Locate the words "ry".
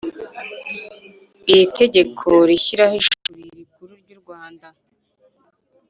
4.01-4.09